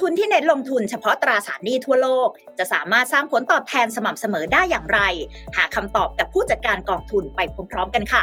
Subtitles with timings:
[0.00, 5.00] ทุนที่เน้นลงทุนเฉพาะตราสารหนี้ทั่วโลก จะสามารถสร้างผลตอบแทนสม่ำเสมอได้อย่างไร
[5.56, 7.40] หาคำตอบกับผู้จัดการกองทุนไป
[7.70, 8.20] พร้อมๆกันค่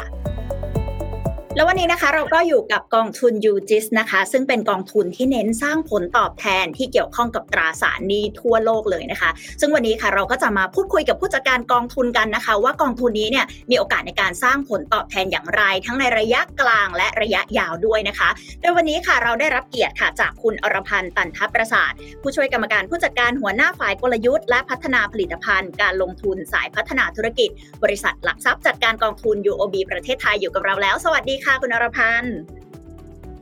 [1.56, 9.30] แล้ววันนี้นะคะเราก็อยู่กับกองทุนยูจิสนะคะ ซึ่งเป็นกองทุนที่เน้นสร้างผลตอบแทนที่เกี่ยวข้องกับตราสารหนี้ทั่วโลกเลยนะคะ
[9.60, 18.28] ซึ่งวันนี้ค่ะเราก็จะมาพูดคุยกับผู้จัดการกองทุนกันนะคะ ว่ากองทุนนี้เนี่ยมีโอกาสในการสร้างผลตอบแทนอย่างไร ทั้งในระยะกลางและระยะยาวด้วยนะคะ
[18.60, 21.92] โดยวันนี้ค่ะเราได้รับเกียรติค่ะจากคุณอรพันธ์ตันทัประสาท
[22.22, 27.50] ผู้ช่วยกรรมการผู้จัดการหัวหน้าฝ่ายกลยุทธ์และพัฒนาผลิตภัณฑ์ การลงทุนสายพัฒนาธุรกิจ
[27.82, 32.36] บริษัทหลักทรัพย์จัดการกองทุน UOB ประเทศไทยอยู่กับเราแล้ว สวัสดีค่ะคุณอรพันธ์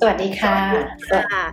[0.01, 0.57] สวัสดีค่ะ
[1.11, 1.45] ค่ะ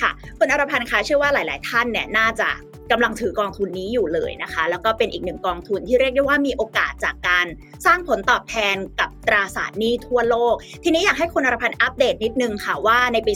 [0.00, 2.48] ค่ะคุณอรพันธ์คะเชื่อว่าหลาย ๆ ท่านเนี่ยน่าจะ
[2.92, 7.46] กำลังถือกองทุนนี้อยู่เลยนะคะ แล้วก็เป็นอีกหนึ่งกองทุนที่เรียกได้ว่ามีโอกาสจากการ
[7.86, 13.32] สร้างผลตอบแทนกับตราสารหนี้ทั่วโลก ทีนี้อยากให้คุณอรพันธ์อัปเดตนิดนึงค่ะว่าในปี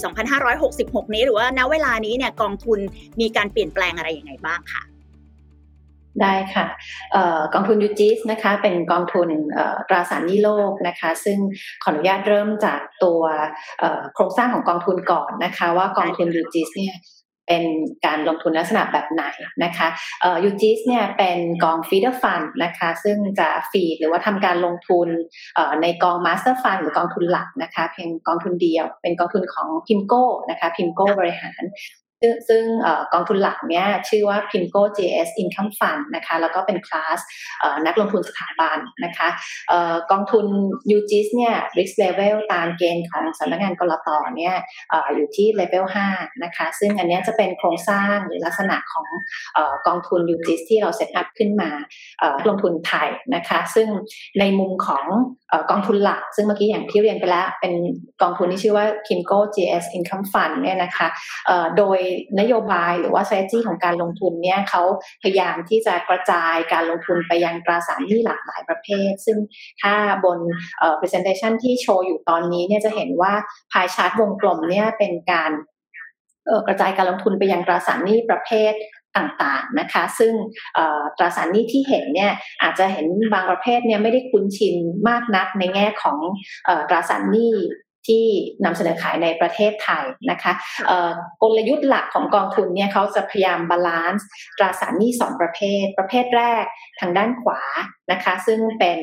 [0.56, 2.78] 2566 นี้หรือว่าณเวลานี้เนี่ยกองทุน
[3.20, 4.82] มีการเปลี่ยนแปลงอะไรยังไงบ้างค่ะ
[6.22, 6.66] ได้ค่ะ
[7.54, 9.28] กองทุนยูจิสนะคะเป็นกองทุน
[9.88, 11.38] ตราสารหนี้โลกนะคะซึ่ง
[11.82, 13.22] ขออนุญาตเริ่มจากตัว
[14.14, 16.94] โครงสร้างของกองทุนก่อนนะคะ ว่ากองทุนยูจิสเนี่ย
[17.48, 17.64] เป็น
[18.06, 19.24] การลงทุนลักษณะแบบไหน
[19.64, 19.88] นะคะ
[20.44, 25.08] UGIS เนี่ยเป็นกอง feeder fund นะคะซึ่งจะ feed หรือว่าทำการลงทุน
[25.82, 31.62] ในกอง master fund หรือกองทุนหลักนะคะเพียงกองทุนเดียว เป็นกองทุนของ PIMCO นะคะ PIMCO บริหาร
[32.20, 32.62] ซึ่งซึ่ง
[33.12, 37.18] กองทุนหลักเนี้ยชื่อว่า PIMCO GIS Income Fund นะคะแล้วก็เป็นคลาส
[37.86, 39.28] นักลงทุนสถาบันนะคะ
[40.10, 40.46] กองทุน
[40.96, 44.54] UGIS เนี่ย risk level ตามเกณฑ์ของสำนักงานก.ล.ต.เนี่ย
[45.14, 49.06] อยู่ที่ level 5นะคะซึ่งอันนี้จะเป็นโครงสร้างหรือลักษณะของ
[49.86, 51.70] กองทุน UGIS ที่เราเซตอัพขึ้นมา
[52.48, 53.88] ลงทุนไทยนะคะซึ่ง
[54.40, 55.04] ในมุมของ
[55.70, 57.72] กองทุนหลัก ซึ่งเมื่อกี้อย่างที่เรียนไปแล้ว เป็น
[58.22, 61.06] กองทุนที่ชื่อว่า PIMCO JS Income Fund เนี่ยนะคะ
[61.78, 61.98] โดย
[62.40, 64.82] นโยบายหรือว่า strategy ของการลงทุนเนี่ยเขา
[65.22, 69.38] พยายามที่จะกระจายการลงทุนไปยังตราสารหนี้หลากหลายประเภท ซึ่ง
[69.82, 69.94] ถ้า
[70.24, 70.38] บน
[71.00, 73.32] presentation ที่โชว์อยู่ตอนนี้เนี่ยจะเห็นว่า
[73.72, 75.52] pie chart วงกลมเนี่ยเป็นการ
[76.66, 78.74] กระจายการลงทุนไปยังตราสารหนี้ประเภท
[79.16, 80.32] ต่างๆนะคะซึ่ง
[81.18, 82.32] ตราสารหนี้ที่เห็นเนี่ย
[82.62, 84.74] อาจจะเห็นบางประเภทเนี่ยไม่ได้คุ้นชิน
[85.08, 86.18] มากนักในแง่ของ
[86.88, 87.54] ตราสารหนี้
[88.08, 88.24] ที่
[88.64, 90.52] นำเสนอขายในประเทศไทยนะคะ
[91.42, 94.26] กลยุทธ์หลักของกองทุนเนี่ยเขาจะพยายาม balance
[94.58, 96.64] ตราสารหนี้สองประเภท ประเภทแรก
[97.00, 97.62] ทางด้านขวา
[98.12, 98.98] นะคะซึ่งเป็น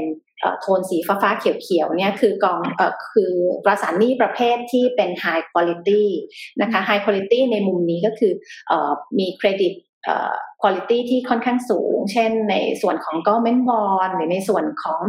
[0.61, 3.33] โทนสีฟ้าฟ้าเขียวๆเนี่ยคือกองเอ่อคือ
[3.63, 6.05] ตราสารหนี้ประเภทที่เป็น high quality
[6.61, 8.33] นะคะ high quality ในมุมนี้ก็คือ
[8.67, 9.73] เอ่อมีเครดิต
[10.65, 14.99] คุณภาพที่ค่อนข้างสูง เช่นในส่วนของ government bond หรือในส่วนของ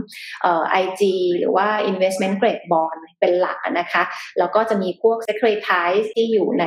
[0.43, 1.03] เอ่อ IG
[1.39, 4.03] หรือว่า investment grade bond เป็นหลักนะคะ
[4.39, 6.65] แล้วก็จะมีพวก securitize ที่อยู่ใน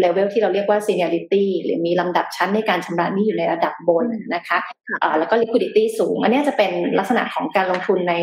[0.00, 4.58] เลเวลที่เราเรียกว่า seniority หรือมีลำดับชั้นในการชำระหนี้อยู่ในระดับบนนะคะ
[5.18, 8.14] แล้วก็ liquidity สูง อันนี้จะเป็นลักษณะของการลงทุนใน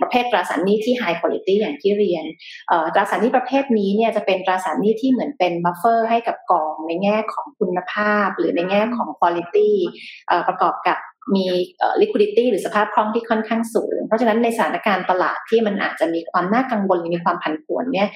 [0.00, 2.24] ประเภทตราสารหนี้ที่ high quality อย่างที่เรียน
[2.94, 9.70] ตราสารหนี้ประเภทนี้เนี่ยจะเป็นตราสารหนี้ที่เหมือนเป็น buffer ให้กับกองในแง่ของคุณภาพ หรือในแง่ของ quality
[10.48, 10.98] ประกอบกับ
[11.36, 11.46] มี
[12.00, 18.08] liquidity หรือสภาพคล่องที่ค่อนข้างสูง เพราะฉะนั้นในสถานการณ์ตลาดที่มันอาจจะมีความน่ากังวลหรือมีความผันผวนเนี่ย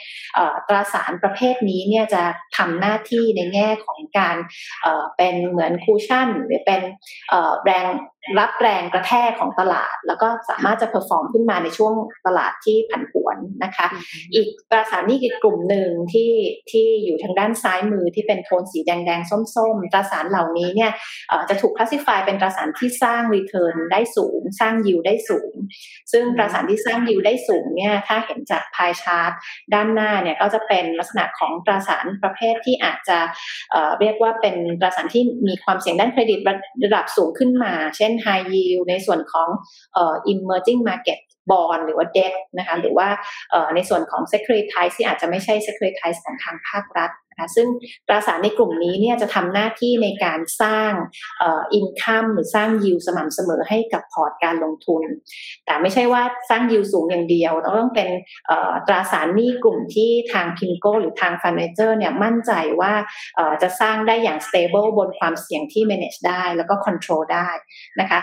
[0.69, 2.23] ตราสารประเภทนี้เนี่ยจะ
[2.57, 4.37] ทำหน้าที่ในแง่ของการ
[5.17, 6.81] เป็นเหมือน cushion หรือเป็น
[7.65, 7.87] แรง
[8.39, 11.95] รับแรงกระแทกของตลาด แล้วก็สามารถจะ perform ขึ้นมาในช่วง
[12.27, 13.87] ตลาดที่ผันผวนนะคะ
[14.35, 16.33] อีกตราสารหนี้อีกกลุ่มหนึ่งที่
[16.71, 20.91] ที่อยู่ทางด้านซ้ายมือที่เป็นโทนสีแดงแดงส้มๆตราสารเหล่านี้เนี่ย
[21.49, 25.53] จะถูก classify เป็นตราสารที่สร้าง return ได้สูง สร้างยิวได้สูง
[26.13, 29.33] ซึ่งตราสารที่สร้างยิวได้สูงเนี่ยถ้าเห็นจาก pie chart
[29.75, 33.19] ด้านหน้าเนี่ยก็จะเป็นลักษณะของตราสารประเภทที่อาจจะ
[34.01, 36.41] เรียกว่าเป็นตราสารที่มีความเสี่ยงด้านเครดิต
[36.85, 39.49] ระดับสูงขึ้นมา เช่น high yield ในส่วนของ
[40.33, 41.19] emerging market
[41.51, 43.09] บอลหรือว่าเดบนะคะหรือว่า
[43.75, 47.69] ในส่วนของ securitize ที่อาจจะไม่ใช่ securitize ของทางภาครัฐ นะคะซึ่ง
[48.09, 50.93] ตราสารในกลุ่มนี้เนี่ยจะทำหน้าที่ในการสร้าง
[51.75, 55.03] อินคัมหรือสร้างยิวสม่ำเสมอให้กับพอร์ตการลงทุน
[55.67, 58.09] แต่ไม่ใช่ว่าสร้างยิวสูงอย่างเดียวต้องเป็น
[58.87, 62.93] ตราสารหนี้กลุ่มที่ทาง PIMCO หรือทาง fund manager เนี่ยมั่นใจว่า
[63.63, 67.49] จะสร้างได้อย่าง stable บนความเสี่ยงที่ manage ได้แล้วก็ control ได้
[68.01, 68.21] นะคะ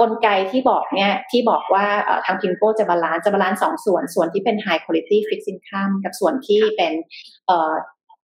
[0.00, 1.86] กลไกที่บอกเนี่ยที่บอกว่า
[2.26, 6.92] ทาง PIMCO จะ balance จะ balance สองส่วนส่วนที่เป็น high quality fixed income กับส่วนที่เป็น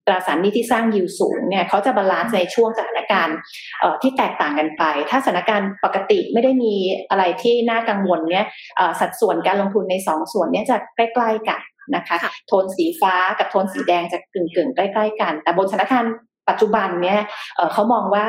[0.07, 3.37] ตราสารหนี้ที่สร้าง yield สูงเนี่ยเขาจะ balance ในช่วงสถานการณ์
[4.03, 6.75] ที่แตกต่างกันไป ถ้าสถานการณ์ปกติไม่ได้มี
[7.11, 8.47] อะไรที่น่ากังวลเนี่ย
[9.01, 11.61] สัดส่วนการลงทุนในสองส่วนนี้จะใกล้ๆกัน
[11.97, 12.17] นะคะ
[12.47, 16.13] โทนสีฟ้ากับโทนสีแดงจะกึ่งๆใกล้ ๆ กัน แต่บนสถานการณ์
[16.49, 17.21] ปัจจุบันเนี่ย
[17.73, 18.27] เขามองว่า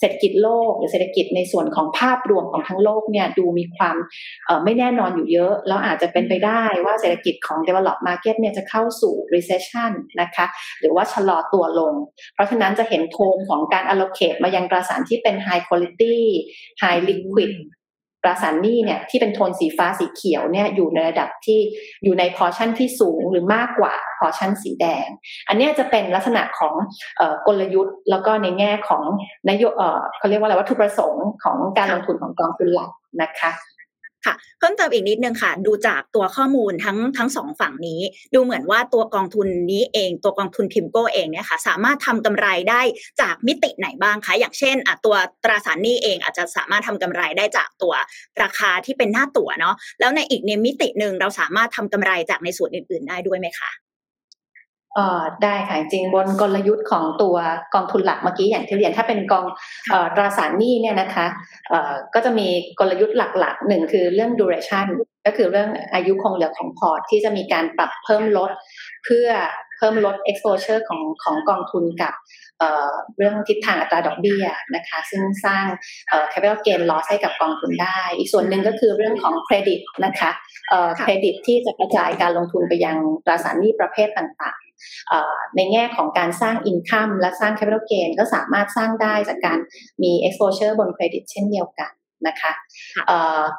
[0.00, 3.96] เศรษฐกิจโลก หรือเศรษฐกิจในส่วนของภาพรวมของทั้งโลกเนี่ยดูมีความ
[4.64, 10.46] ไม่แน่นอนอยู่เยอะ แล้วอาจจะเป็นไปได้ว่าเศรษฐกิจของ develop market เนี่ยจะเข้าสู่ recession นะคะ
[10.80, 11.94] หรือว่าชะลอตัวลง
[12.34, 16.16] เพราะฉะนั้นจะเห็นโทนของการ allocate มายังตราสารที่เป็น high quality
[16.82, 17.52] high liquid
[18.22, 21.58] ตราสารหนี้เนี่ยที่เป็นโทนสีฟ้าสีเขียวเนี่ยอยู่ในระดับที่
[22.04, 25.06] อยู่ในพอชั่นที่สูงหรือมากกว่าพอชั่นสีแดง
[25.48, 26.74] อันนี้จะเป็นลักษณะของ
[27.46, 29.02] กลยุทธ์ แล้วก็ในแง่ของ
[29.48, 29.64] นโย
[30.18, 32.90] เขาเรียกว่าอะไรวัตถุประสงค์ของการลงทุนของกองทุนหลัก
[33.22, 33.52] นะคะ
[34.26, 38.00] ค่ะเพิ่มเติมอีกนิดนึงค่ะ ดูจากตัวข้อมูลทั้งทั้งสองฝั่งนี้
[38.34, 42.80] ดูเหมือนว่าตัวกองทุนนี้เองตัวกองทุนทิมโก้เองเนี่ยค่ะ สามารถทำกำไรได้
[43.20, 47.94] จากมิติไหนบ้างคะอย่างเช่นอะตัวตราสารหนี้เองอาจจะสามารถทำกำไรได้จากตัว
[48.42, 53.70] ราคาที่เป็นหน้าตั๋วเนาะแล้วในอีกในมิติหนึ่งเราสามารถทำกำไรจากในส่วนอื่น ๆ ได้ด้วยไหมคะ
[54.94, 57.36] เอ่อได้ค่ะจริงบนกลยุทธ์ของตัว
[57.74, 59.46] กองทุนหลักเมื่อกี้อย่างที่เรียนถ้าเป็นกอง
[60.16, 61.26] ตราสารหนี้เนี่ยนะคะ
[61.70, 62.48] เอ่อก็จะมี
[62.80, 64.86] กลยุทธ์หลักๆหนึ่งคือเรื่อง duration
[65.26, 68.50] ก็คือเรื่องอายุคงเหลือของพอร์ตที่จะมีการปรับเพิ่มลด
[69.04, 69.28] เพื่อ
[69.78, 72.12] เพิ่มลด exposure ของของกองทุนกับ
[72.58, 74.44] เเรื่องทิศทางอัตราดอกเบี้ย
[74.74, 75.64] นะคะ ซึ่งสร้าง
[76.32, 80.30] capital gain loss ให้กับกองทุนได้ อีกส่วนหนึ่งก็คือเรื่องของเครดิตนะคะ
[81.00, 84.58] เครดิตที่จะกระจายการลงทุนไปยังตราสารหนี้ประเภทต่าง
[85.56, 89.58] ในแง่ของการสร้าง income และสร้าง capital gain ก็สามารถสร้างได้จากการ
[90.02, 91.92] มี exposure บนเครดิตเช่นเดียวกัน
[92.28, 92.52] นะคะ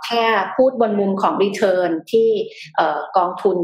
[0.08, 0.24] ถ้า
[0.56, 2.30] พูดบนมุมของ return ที่
[3.18, 3.60] กองทุน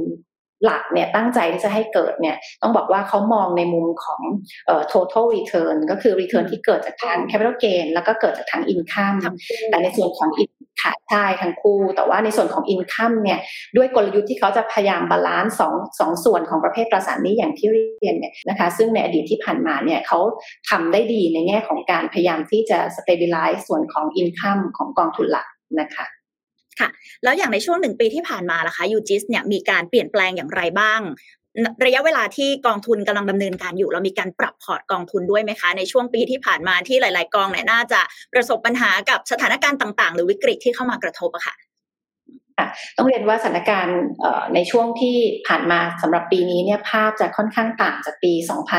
[0.65, 4.21] หลักเนี่ยตั้งใจที่จะให้เกิดเนี่ยต้องบอกว่าเขามองในมุมของ
[4.65, 9.17] เอ่อ total return ก็คือ return ที่เกิดจากทาง capital gain แล้วก็เกิดจากทาง income
[9.69, 10.29] แต่ในส่วนของ
[10.83, 13.39] ค่ะใช่ทั้งคู่ แต่ว่าในส่วนของ income เนี่ย
[13.77, 20.19] ด้วยกลยุทธ์ที่เขาจะพยายาม balance สองสองส่วนของประเภทตราสารหนี้อย่างที่เรียนเนี่ยนะคะซึ่งในอดีตที่ผ่านมาเนี่ยเขา
[20.69, 25.47] ทำได้ดีในแง่ของการพยายามที่จะ stabilize ส่วนของ income ของกองทุนหลัก
[25.79, 26.05] นะคะ
[26.79, 26.89] ค่ะ
[27.23, 31.01] แล้วอย่างในช่วงหนึ่งปีที่ผ่านมาล่ะคะยูจิสเนี่ยมีการเปลี่ยนแปลงอย่างไรบ้าง
[31.85, 38.01] ระยะเวลาที่กองทุนกำลังดำเนินการอยู่ เรามีการปรับพอร์ตกองทุนด้วยไหมคะ ในช่วงปีที่ผ่านมาที่หลาย ๆ กองเนี่ยน่าจะ
[38.33, 41.55] ประสบปัญหากับสถานการณ์ต่าง ๆ หรือวิกฤตที่เข้ามากระทบอะค่ะ
[42.97, 43.99] ต้องเรียนว่าสถานการณ์
[44.55, 45.17] ในช่วงที่
[45.47, 48.33] ผ่านมาสำหรับปีนี้เนี่ยภาพจะค่อนข้างต่างจากปี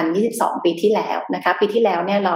[0.08, 2.34] 2022 ปีที่แล้วนะคะปีที่แล้วเนี่ยเรา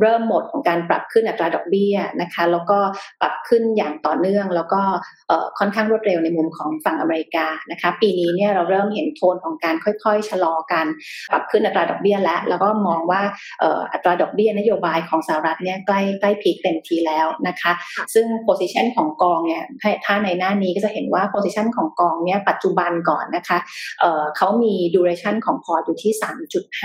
[0.00, 2.78] เริ่มหมดของการปรับขึ้นอัตราดอกเบี้ยนะคะแล้วก็
[3.20, 4.82] ปรับขึ้นอย่างต่อเนื่อง แล้วก็
[5.58, 10.86] ค่อนข้างรวดเร็วในมุมของฝั่งอเมริกานะคะปีนี้เนี่ยเราเริ่มเห็นโทนของการค่อยๆ ชะลอการ
[11.30, 13.22] ปรับขึ้นอัตราดอกเบี้ยแล้วแล้วก็มองว่า
[13.92, 17.72] อัตราดอกเบี้ยนโยบายของสหรัฐเนี่ยใกล้ใกล้พีคเต็มทีแล้วนะคะ
[18.14, 19.64] ซึ่งโพซิชันของกองเนี่ย
[20.04, 23.58] ถ้าในหน้านี้ก็จะเห็นว่า position ของกองเนี่ยปัจจุบันก่อนนะคะ
[24.00, 26.12] เเขามี duration ของพอร์ตอยู่ที่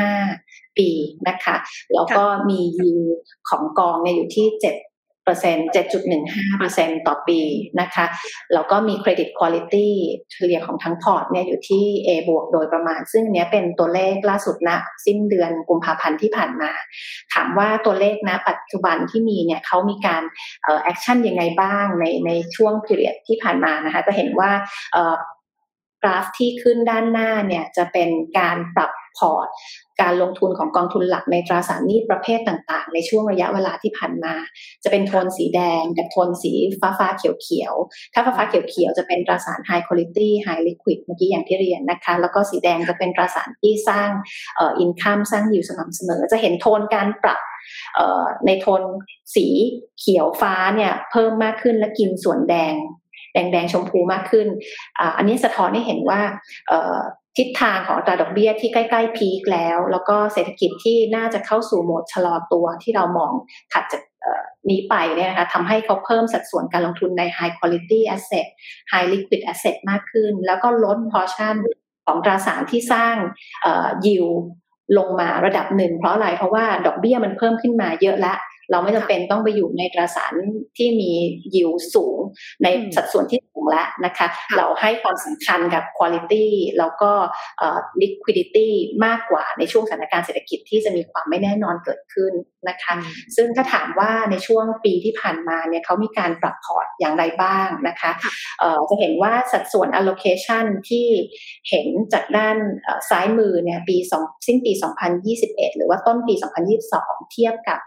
[0.03, 0.89] 3.5 ปี
[1.27, 1.55] นะคะ
[1.93, 2.91] แล้วก็มียู
[3.49, 4.86] ของกองเนี่ยอยู่ที่ 7
[5.35, 7.39] 7.15%ต่อปี
[7.81, 8.05] นะคะ
[8.53, 9.95] แล้วก็มี credit quality
[10.31, 14.69] เฉลี่ยของทั้งพอร์ตเนี่ยอยู่ที่ A บวกโดยประมาณ ซึ่งเนี้ยเป็นตัวเลขล่าสุดณ
[15.05, 16.71] สิ้นเดือนกุมภาพันธ์ที่ผ่านมา
[17.33, 20.23] ถามว่าตัวเลขนะปัจจุบันที่มีเนี่ยเขามีการ
[20.83, 24.51] action ยังไงบ้างในในช่วง period ที่ผ่านมานะคะ จะเห็นว่า
[26.03, 28.09] กราฟที่ขึ้นด้านหน้าเนี่ยจะเป็น
[28.39, 29.47] การปรับ พอร์ต
[30.01, 34.35] การลงทุนของกองทุนหลักในตราสารหนี้ประเภทต่างๆ ในช่วงระยะเวลาที่ผ่านมา
[34.83, 37.73] จะเป็นโทนสีแดงกับโทนสีฟ้าฟ้าเขียวเขียว
[38.13, 44.09] ถ้าฟ้าฟ้าเขียวเขียวจะเป็นตราสาร high quality high liquid เมื่อกี้อย่างที่เรียนนะคะ แล้วก็สีแดงจะเป็นตราสารที่สร้าง
[44.55, 47.41] เอ่อ income สร้างอยู่สม่ำเสมอ จะเห็นโทนการปรับ
[48.45, 48.81] ในโทน
[49.35, 49.47] สี
[49.99, 52.73] เขียวฟ้าเนี่ยเพิ่มมากขึ้นและกินส่วนแดง
[53.33, 54.47] แดงแดงชมพูมากขึ้น
[54.99, 56.21] ออันนี้สะท้อนให้เห็นว่า
[57.37, 63.31] ทิศทางของอัตราดอกเบี้ยที่ใกล้ๆพีคแล้ว แล้วก็เศรษฐกิจที่น่าจะเข้าสู่โหมดชะลอตัวที่เรามอง
[63.73, 64.01] ถัดจาก
[64.69, 68.47] นี้ไปเนี่ยนะคะทำให้เขาเพิ่มสัดส่วนการลงทุนใน high quality asset
[68.91, 71.55] high liquid asset มากขึ้น แล้วก็ลด portion
[72.05, 73.15] ของตราสารที่สร้าง
[74.05, 74.25] ยิว
[74.97, 78.37] ลงมาระดับหนึ่งเพราะอะไรเพราะว่าดอกเบี้ยมันเพิ่มขึ้นมาเยอะแล้ว
[78.71, 80.33] เราไม่จำเป็นต้องไปอยู่ในตราสาร
[80.77, 81.11] ที่มี
[81.55, 82.17] ยิวสูง
[82.63, 86.33] ในสัดส่วนที่สูงแล้วนะคะ เราให้ความสำคัญกับคุณภาพ
[86.79, 87.11] แล้วก็
[88.01, 88.67] liquidity
[89.05, 92.33] มากกว่าในช่วงสถานการณ์เศรษฐกิจที่จะมีความไม่แน่นอนเกิดขึ้น
[92.69, 92.93] นะคะ
[93.35, 98.11] ซึ่งถ้าถามว่าในช่วงปีที่ผ่านมาเนี่ยเขามีการปรับพอร์ตอย่างไรบ้างนะคะ
[98.89, 101.07] จะเห็นว่าสัดส่วน allocation ที่
[101.69, 102.57] เห็นจากด้าน
[103.09, 104.71] ซ้ายมือเนี่ยปีสองสิ้นปี
[105.23, 106.33] 2021 หรือว่าต้นปี
[106.83, 107.79] 2022 เทียบกับ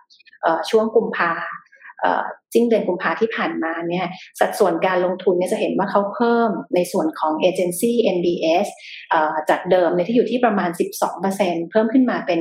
[0.70, 1.32] ช่วงกุมภา
[2.54, 4.06] สิ้นเดือนกุมภาที่ผ่านมาเนี่ย
[4.40, 8.66] สัดส่วนการลงทุนเนี่ยจะเห็นว่าเขาเพิ่มในส่วนของเอเจนซี่ NBS
[9.50, 10.70] จากเดิมในที่อยู่ที่ประมาณ
[11.20, 12.38] 12%เพิ่มขึ้นมาเป็น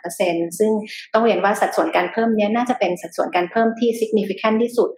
[0.00, 0.72] 23%ซึ่ง
[1.14, 4.88] ต้องเรียนว่าสัดส่วนการเพิ่มนี้น่าจะเป็นสัดส่วนการเพิ่มที่ significant ที่สุด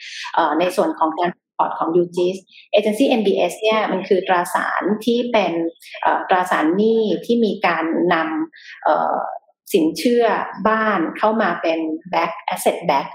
[0.58, 2.38] ในส่วนของการพอร์ตของ UGIS
[2.78, 5.52] Agency MBS เนี่ยมันคือตราสารที่เป็น
[6.28, 7.84] ตราสารหนี้ที่มีการ
[8.14, 10.24] นำ สินเชื่อ
[10.68, 11.78] บ้านเข้ามาเป็น
[12.14, 13.08] back asset back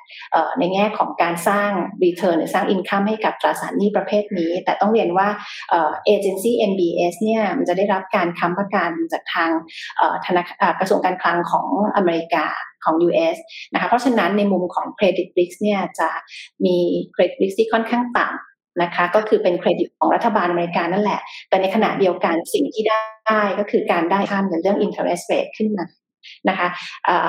[0.59, 1.71] ในแง่ของการสร้าง
[2.03, 5.27] return หรือสร้าง income ให้กับตราสารหนี้ประเภทนี้ แต่ต้องเรียนว่า
[5.69, 9.51] เอเจนซี่ NBS เนี่ยมันจะได้รับการค้ำประกันจากทาง
[10.25, 12.45] ธนาคารกระทรวงการคลังของอเมริกา
[12.85, 13.37] ของ US
[13.73, 16.09] นะคะเพราะฉะนั้นในมุมของ credit risk เนี่ยจะ
[16.65, 16.77] มี
[17.15, 25.85] credit risk ที่ค่อนข้างต่ำนะคะก็คือเป็นเครดิตของรัฐบาลอเมริกานั่นแหละ แต่ในขณะเดียวกันสิ่งที่ได้ก็คือการได้ข้ามในเรื่อง interest rate ขึ้นมา
[26.49, 26.67] นะคะ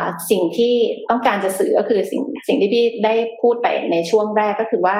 [0.04, 0.74] ะสิ่งที่
[1.10, 4.96] ต้องการจะสื่อก็คือสิ่งสิ่งที่พี่ได้พูดไปในช่วงแรกก็คือว่า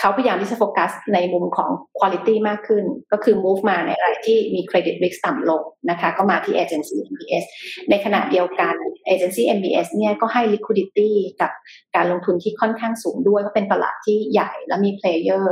[0.00, 7.44] เขาพยายามที่จะโฟกัสในมุมของคุณภาพมากขึ้น ก็คือ move มาในอะไรที่มีเครดิต risk ต่ำลงนะคะ ก็มาที่ agency MBS
[7.90, 8.74] ในขณะเดียวกัน
[9.12, 11.10] agency MBS เนี่ยก็ให้ liquidity
[11.40, 11.52] กับ
[11.96, 15.44] การลงทุนที่ค่อนข้างสูงด้วยก็เป็นตลาดที่ใหญ่และมี player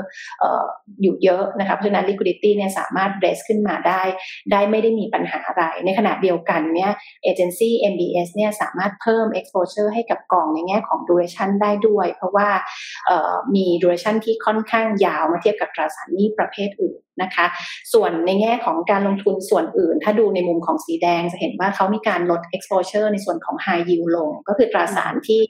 [0.42, 0.44] อ
[1.02, 4.02] อยู่เยอะนะคะเพราะฉะนั้น liquidity เนี่ยสามารถ raise ขึ้นมาได้
[4.52, 6.92] ได้ไม่ได้มีปัญหาอะไร ในขณะเดียวกันเนี่ย
[7.30, 12.48] agency MBS เนี่ยสามารถเพิ่ม exposure ให้กับกองในแง่ของ duration ได้ด้วย เพราะว่า
[13.54, 17.46] มี duration ที่ค่อนข้างยาวมาเทียบกับตราสารหนี้ประเภทอื่น นะคะ
[17.92, 25.40] ส่วนในแง่ของการลงทุนส่วนอื่น ถ้าดูในมุมของสีแดงจะเห็นว่าเขามีการลด exposure ในส่วนของ high yield ลง ก็คือตราสารที่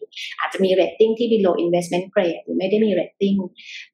[0.40, 3.38] อาจจะมี rating ที่ below investment grade หรือไม่ได้มี rating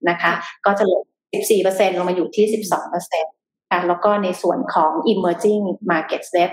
[0.09, 0.33] นะคะ
[0.67, 1.05] ก็จะลด
[1.47, 6.53] 14%ลงมาอยู่ที่ 12%ะแล้วก็ในส่วนของ emerging market debt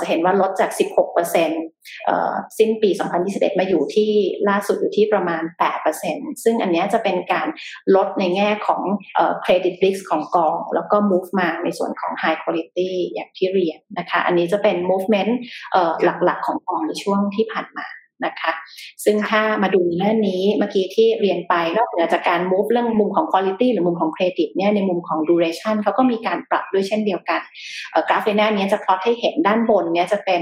[0.00, 2.90] จะเห็นว่าลดจาก 16%สิ้นปี
[3.24, 4.10] 2021 มาอยู่ที่
[4.48, 5.42] ล่าสุดอยู่ที่ประมาณ
[5.92, 7.48] 8%ซึ่งอันนี้จะเป็นการ
[7.96, 8.82] ลดในแง่ของ
[9.44, 15.32] credit risk ของกอง แล้วก็ move มาในส่วนของ high quality อย่างที่เรียนนะคะ อันนี้จะเป็น movement
[16.04, 17.86] หลักๆของกองในช่วงที่ผ่านมา
[18.26, 18.52] นะคะ
[19.04, 27.40] ซึ่งถ้ามาดูหน้านี้เมื่อกี้ที่เรียนไปนอกเหนือจากการ move เรื่องมุมของ quality หรือมุมของ credit เนี่ยในมุมของ duration เขาก็มีการปรับด้วยเช่นเดียวกัน
[28.08, 30.40] กราฟในหน้านี้จะพลอตให้เห็นด้านบนเนี่ยจะเป็น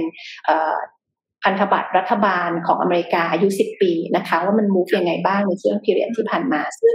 [1.44, 6.94] พันธบัตรรัฐบาลของอเมริกาอายุ 10 ปีนะคะ ว่ามันมูฟยังไงบ้างในช่วงพีเรียดที่ผ่านมา ซึ่ง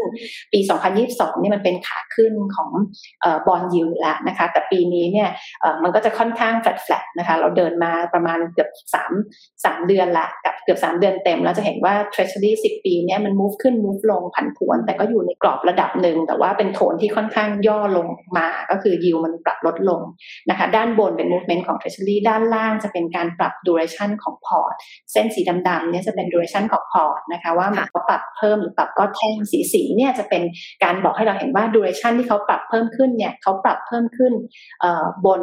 [0.53, 0.59] ปี
[0.99, 2.69] 2022เนี่ยมันเป็นขาขึ้นของ
[3.47, 5.29] บอลยูแล้วนะคะ แต่ปีนี้เนี่ย
[5.83, 8.69] มันก็จะค่อนข้างแฟลตๆนะคะ เราเดินมาประมาณเกือบ
[9.23, 20.01] 3 3เดือนละกับเกือบ 3 เดือนเต็ม แล้วจะเห็นว่า Treasury 10 ปีเนี่ยมัน move ขึ้น move ลงผันผวน แต่ก็อยู่ในกรอบระดับหนึ่ง แต่ว่าเป็นโทนที่ค่อนข้างย่อลงมาก็คือยิวมันปรับลดลง
[20.49, 24.73] นะคะ ด้านบนเป็น movement ของ Treasury ด้านล่างจะเป็นการปรับ duration ของพอร์ต
[25.11, 30.43] เส้นสีดำๆเนี่ยจะเป็น duration ของพอร์ตนะคะว่าเขาปรับเพิ่มหรือปรับก็แท่งสีสีเนี่ยจะเป็น
[30.83, 34.33] การบอกให้เราเห็นว่า duration ที่เขาปรับเพิ่มขึ้นเนี่ยเขาปรับเพิ่มขึ้น
[35.25, 35.41] บน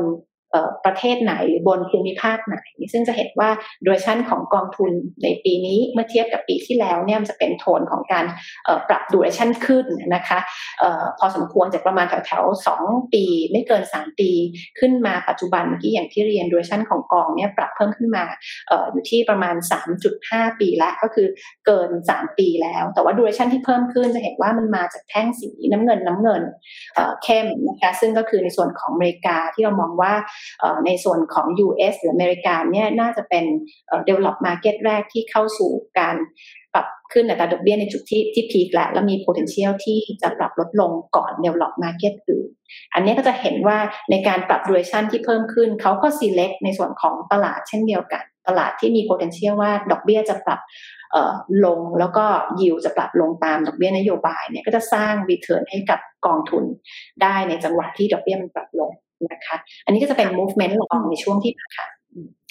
[0.84, 2.56] ประเทศไหนหรือบนภูมิภาคไหน
[2.92, 3.50] ซึ่งจะเห็นว่า
[3.84, 4.92] duration ของกองทุน
[5.22, 8.24] ในปีนี้เมื่อเทียบกับปีที่แล้วเนี่ยมันจะเป็นโทนของการ
[8.88, 10.38] ปรับ duration ขึ้นนะคะ
[11.18, 12.82] พอสมควรจากประมาณแถวๆสอง
[13.14, 14.30] ปี ไม่เกิน 3 ปี
[14.78, 18.24] ขึ้นมาปัจจุบันเมื่อกี้อย่างที่เรียน duration ของกองเนี่ยปรับเพิ่มขึ้นมา
[18.92, 19.54] อยู่ที่ประมาณ
[20.08, 21.26] 3.5 ปีแล้วก็คือ
[21.66, 26.42] เกิน 3 ปีแล้ว แต่ว่า duration ที่เพิ่มขึ้นจะเห็นว่ามันมาจากแท่งสีน้ำเงินน้ำเงิน
[27.24, 30.12] เข้มนะคะซึ่งก็คือในส่วนของอเมริกาที่เรามองว่า
[30.86, 33.44] ในส่วนของ US หรืออเมริกาเนี่ยน่าจะเป็น
[34.08, 36.16] develop market แรกที่เข้าสู่การ
[36.74, 42.48] ปรับขึ้นอัตราดอกเบี้ยในจุดที่ที่พีคแล้วแล้วมี potential ที่จะปรับลดลงก่อน develop market อื่น
[42.94, 43.78] อันนี้ก็จะเห็นว่า
[44.10, 50.60] ในการปรับ duration ที่เพิ่มขึ้นเขาก็ select ในส่วนของตลาดเช่นเดียวกัน ตลาดที่มี potential ว่าดอกเบี้ยจะปรับ
[51.64, 52.24] ลงแล้วก็
[52.60, 56.64] ยิวจะปรับลงตามดอกเบี้ยนโยบายเนี่ยก็จะสร้าง return ให้กับกองทุน
[57.22, 58.90] ได้ในจังหวะที่ดอกเบี้ยมันปรับลง
[59.30, 61.92] นะคะ อันนี้ก็จะเป็น movement ลงในช่วงที่ผ่าน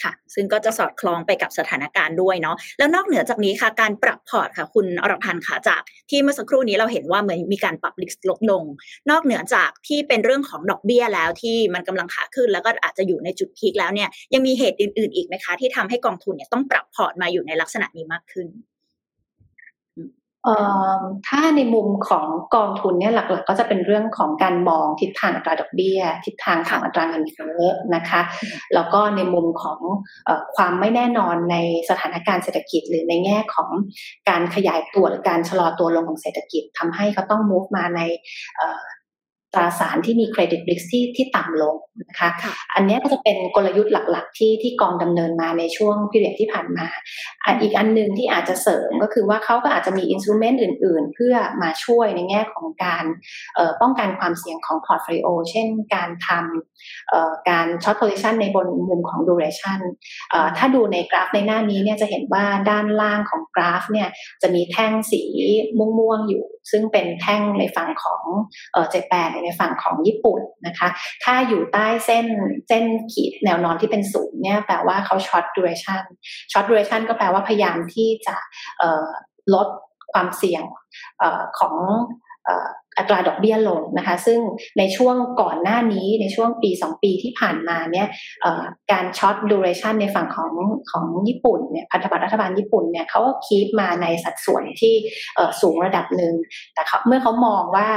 [0.04, 8.64] ค่ะ ซึ่งก็จะสอดคล้องไปกับสถานการณ์ด้วยเนาะ แล้วนอกเหนือจากนี้ค่ะ การปรับพอร์ตค่ะ คุณอรพันธ์ค่ะจากที่เมื่อสักครู่นี้เราเห็นว่าเหมือนมีการปรับ risk ลดลง
[9.10, 18.48] นอกเหนือจากที่เป็นเรื่องของดอกเบี้ยแล้วที่มันกำลังขาขึ้นแล้วก็อาจจะอยู่ในจุด peak แล้วเนี่ย ยังมีเหตุอื่น ๆ อีกไหมคะ ที่ทำให้กองทุนเนี่ยต้องปรับพอร์ตมาอยู่ในลักษณะนี้มากขึ้น
[21.28, 27.60] ถ้าในมุมของกองทุนเนี่ยหลักๆ ก็จะเป็นเรื่องของการมองทิศทางอัตราดอกเบี้ย ทิศทางของอัตราเงินเฟ้อ
[27.96, 28.22] นะคะ
[28.74, 29.80] แล้วก็ในมุมของ
[30.56, 31.58] ความไม่แน่นอนใน
[31.90, 33.70] สถานการณ์เศรษฐกิจ หรือในแง่ของ
[34.30, 38.02] การขยายตัวหรือการชะลอตัวลงของเศรษฐกิจทำให้เขาต้อง move มาใน
[39.54, 41.76] ตราสารที่มีเครดิตริสที่ที่ต่ำลง
[42.10, 42.30] นะคะ
[42.76, 46.88] อันนี้ก็จะเป็นกลยุทธ์หลัก ๆ ที่ที่กองดำเนินมาในช่วงพิเรียดที่ผ่านมา
[47.46, 53.06] อันอีกอันหนึ่งที่อาจจะเสริมก็คือว่าเขาก็อาจจะมี instrument อื่น ๆ เพื่อมาช่วยในแง่ของการ
[53.82, 59.80] ป้องกันความเสี่ยงของ portfolio เช่นการทำการ short position ในบนมุมของ duration
[60.58, 64.10] ถ้าดูในกราฟในหน้านี้เนี่ยจะเห็นว่าด้านล่างของกราฟเนี่ย
[64.42, 65.22] จะมีแท่งสี
[65.98, 68.22] ม่วง ๆ อยู่ซึ่งเป็นแท่งในฝั่งของ
[68.72, 70.88] เออ Japan ในฝั่งของญี่ปุ่นนะคะ
[71.24, 72.26] ถ้าอยู่ใต้เส้น
[72.68, 78.36] เส้นขีดแนวนอนที่เป็นศูนย์เนี่ยแปลว่าเขา short duration short duration ก็แปลว่าพยายามที่จะ
[79.54, 79.68] ลด
[80.14, 80.64] ความเสี่ยง
[81.22, 81.24] อ
[81.60, 81.76] ของ
[83.02, 84.40] อัตราดอกเบี้ยลงนะคะ ซึ่ง
[84.78, 88.08] ในช่วงก่อนหน้านี้ในช่วงปี 2 ปีที่ผ่านมาเนี่ย
[88.92, 90.52] การ short duration ในฝั่งของ
[90.92, 94.94] ของญี่ปุ่นเนี่ยพันธบัตรรัฐบาลญี่ปุ่นเนี่ยเขาก็ keep มาในสัดส่วนที่
[95.62, 96.34] สูงระดับหนึ่ง
[96.74, 97.90] แต่เมื่อเขามองว่า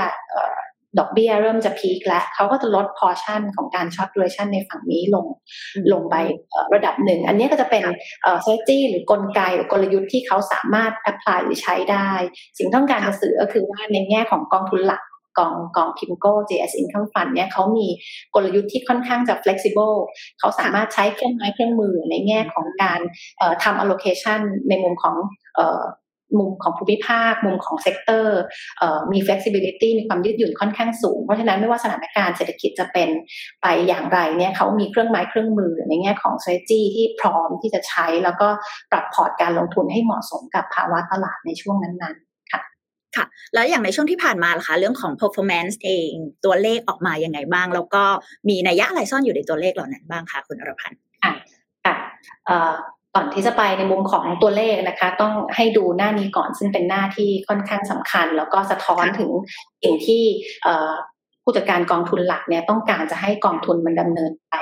[0.98, 5.26] ดอกเบี้ยเริ่มจะ peak แล้วเขาก็จะลดพอชั่นของการ short duration ในฝั่งนี้ลง
[5.92, 6.14] ลงไป
[6.74, 7.84] ระดับหนึ่ง อันนี้ก็จะเป็น
[8.22, 12.10] เอ่อ strategy หรือกลไกหรือกลยุทธ์ที่เขาสามารถ apply หรือใช้ได้
[12.58, 15.02] สิ่งต้องการจะสื่อก็คือว่าในแง่ของกองทุนหลัก
[15.38, 17.86] กองกองพิมโก้ JS Income Fund เนี่ยเขามี
[18.34, 19.96] กลยุทธ์ที่ค่อนข้างจะ flexible
[20.38, 23.00] เขาสามารถใช้เครื่องไม้เครื่องมือในแง่ของการ
[23.62, 25.16] ทำ allocation ในมุมของ
[26.38, 28.40] มุมของภูมิภาค มุมของ sector
[29.12, 33.09] มี flexibility มีความยืดหยุ่นค่อนข้างสูง เพราะฉะนั้นไม่ว่าสถานการณ์เศรษฐกิจจะเป็น
[33.62, 38.49] ไปอย่างไรเนี่ยเขามีเครื่องไม้เครื่องมือในแง่ของ strategy ที่พร้อมที่จะใช้ แล้วก็
[38.90, 42.61] ปรับพอร์ตการลงทุนให้เหมาะสมกับภาวะตลาดในช่วงนั้นๆค่ะ
[43.16, 46.12] ค่ะแล้วอย่างในช่วงที่ผ่านมาล่ะคะเรื่องของ performance เอง
[46.45, 48.02] ตัวเลขออกมาอย่างไงบ้าง แล้วก็
[48.49, 51.33] มีนัยยะอะไรซ่อนอยู่ในตัวเลขเหล่านั้นบ้างคะคุณอรพันธ์ค่ะ
[51.85, 51.95] ค่ะ
[53.14, 59.30] ก่อนที่จะไปในมุมของตัวเลขนะคะ ต้องให้ดูหน้านี้ก่อนซึ่งเป็นหน้าที่ค่อนข้างสำคัญ แล้วก็สะท้อนถึง
[59.83, 60.23] สิ่งที่
[61.42, 64.54] ผู้จัดการกองทุนหลักเนี่ยต้องการจะให้กองทุนมันดำเนินไป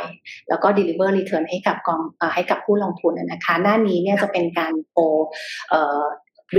[0.49, 2.01] แล้วก็ deliver return ให้กับกอง
[2.35, 4.99] ให้กับผู้ลงทุนนะคะ หน้านี้เนี่ยจะเป็นการโอ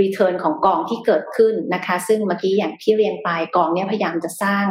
[0.00, 4.64] รีเทิร์นของกองที่เกิดขึ้นนะคะ ซึ่งเมื่อกี้อย่างที่เรียนไปกองเนี่ยพยายามจะสร้าง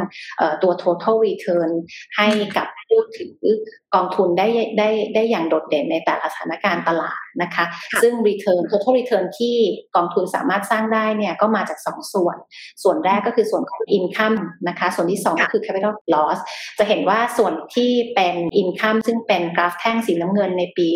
[0.62, 1.70] ตัว total return
[2.16, 3.44] ให้กับผู้ถือ
[3.94, 4.48] กองทุนได้
[4.78, 7.64] ได้ได้อย่างโดดเด่นในแต่ละสถานการณ์ตลาดนะคะ
[8.02, 9.56] ซึ่ง return total return ที่
[9.96, 12.36] กองทุนสามารถสร้างได้เนี่ยก็มาจาก 2 ส่วน
[12.82, 16.38] ส่วนแรกก็คือส่วนของ income นะคะ ส่วนที่ 2 ก็คือ capital loss
[16.78, 20.88] จะเห็นว่าส่วนที่เป็น income ซึ่งเป็นกราฟแท่งสีน้ำเงินในปี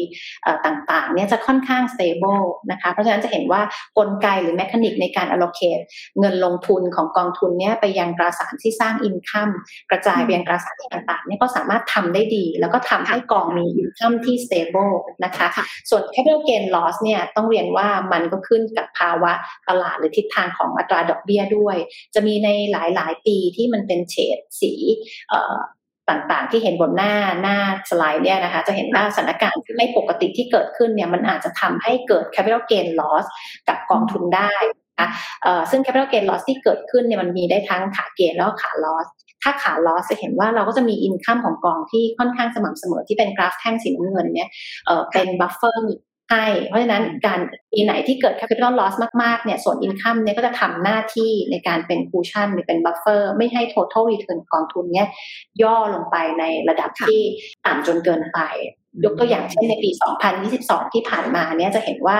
[0.66, 3.62] ต่างๆเนี่ยจะค่อนข้าง stable นะคะ เพราะฉะนั้นจะเห็นว่า
[3.98, 5.82] กลไกหรือ mechanic ในการ allocate
[6.20, 9.52] เงินลงทุนของกองทุนเนี่ยไปยังตราสารที่สร้าง income
[9.90, 15.48] กระจายไปยังตราสารต่างๆเนี่ยก็สามารถทำได้ดีแล้วก็ทำให้กองมี income ที่ stable นะคะ
[15.90, 19.32] ส่วน capital gain loss เนี่ยต้องเรียนว่ามันก็ขึ้นกับภาวะ
[19.68, 21.76] ตลาดหรือทิศทางของอัตราดอกเบี้ยด้วย
[22.14, 24.72] จะมีในหลายๆ ปีที่มันเป็นเฉดสี
[26.08, 27.58] ต่างๆ ที่เห็นบนหน้าหน้า
[27.90, 33.26] สไลด์เนี่ยนะคะ จะเห็นว่าสถานการณ์ที่ไม่ปกติที่เกิดขึ้นเนี่ยมันอาจจะทำให้เกิด capital gain loss
[33.68, 34.54] กับกองทุนได้
[35.00, 35.08] นะ
[35.70, 39.08] ซึ่ง capital gain loss ที่เกิดขึ้นเนี่ยมันมีได้ทั้งขาเกณฑ์แล้วขา loss
[39.42, 44.48] ถ้าขา loss จะเห็นว่าเราก็จะมี income ของกองที่ค่อนข้างสม่ำเสมอที่เป็นกราฟแท่งสีน้ำเงินเนี่ย
[45.12, 45.78] เป็น buffer
[46.30, 47.40] ให้เพราะฉะนั้นการ
[47.72, 55.08] ปีไหนที่เกิด capital loss มากๆเนี่ยส่วน income เนี่ยก็จะทำหน้าที่ในการเป็น cushion หรือเป็น buffer ไม่ให้ total return กองทุนเนี่ย
[55.62, 57.20] ย่อลงไปในระดับที่
[57.66, 58.40] ต่ำจนเกินไป
[59.04, 59.90] ยกตัวอย่างเช่นในปี
[60.42, 62.16] 2022 ที่ผ่านมาเนี่ยจะเห็นว่า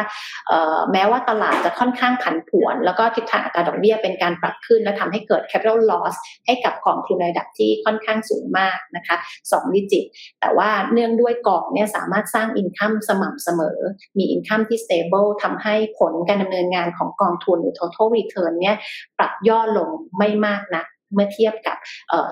[0.92, 6.14] แม้ว่าตลาดจะค่อนข้างผันผวน แล้วก็ทิศทางอัตราดอกเบี้ยเป็นการปรับขึ้น และทำให้เกิด capital loss
[6.46, 9.16] ให้กับกองทุนในระดับที่ค่อนข้างสูงมากนะคะ
[9.48, 10.04] 2ดิจิต
[10.40, 13.78] แต่ว่าเนื่องด้วยกองเนี่ยสามารถสร้าง income สม่ำเสมอ
[14.18, 18.76] มี income ที่ stable ทำให้ผลการดำเนินงานของกองทุนหรือ total return เนี่ย
[19.18, 21.76] ปรับย่อลงไม่มากนะัก เมื่อเทียบกับ